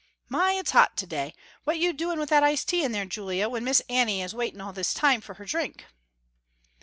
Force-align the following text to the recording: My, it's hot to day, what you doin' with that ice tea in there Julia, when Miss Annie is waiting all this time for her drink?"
My, 0.29 0.53
it's 0.53 0.71
hot 0.71 0.97
to 0.97 1.05
day, 1.05 1.31
what 1.63 1.77
you 1.77 1.93
doin' 1.93 2.17
with 2.17 2.29
that 2.29 2.41
ice 2.41 2.65
tea 2.65 2.83
in 2.83 2.91
there 2.91 3.05
Julia, 3.05 3.47
when 3.47 3.63
Miss 3.63 3.83
Annie 3.87 4.23
is 4.23 4.33
waiting 4.33 4.59
all 4.59 4.73
this 4.73 4.95
time 4.95 5.21
for 5.21 5.35
her 5.35 5.45
drink?" 5.45 5.85